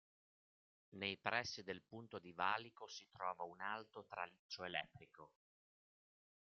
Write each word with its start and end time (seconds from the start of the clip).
Nei 0.95 1.15
pressi 1.19 1.61
del 1.61 1.83
punto 1.83 2.17
di 2.17 2.31
valico 2.31 2.87
si 2.87 3.07
trova 3.11 3.43
un 3.43 3.59
alto 3.61 4.03
traliccio 4.03 4.63
elettrico. 4.63 5.31